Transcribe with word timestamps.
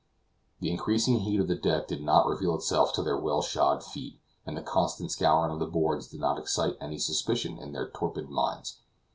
The 0.61 0.71
increasing 0.71 1.19
heat 1.19 1.39
of 1.39 1.47
the 1.47 1.53
deck 1.53 1.87
did 1.87 2.01
not 2.01 2.25
reveal 2.25 2.55
itself 2.55 2.91
to 2.93 3.03
their 3.03 3.19
well 3.19 3.43
shod 3.43 3.83
feet, 3.83 4.19
and 4.47 4.57
the 4.57 4.63
constant 4.63 5.11
scouring 5.11 5.53
of 5.53 5.59
the 5.59 5.67
boards 5.67 6.07
did 6.07 6.19
not 6.19 6.39
excite 6.39 6.75
any 6.81 6.97
suspicion 6.97 7.59
in 7.59 7.71
their 7.71 7.87
torpid 7.91 8.27
minds. 8.27 8.79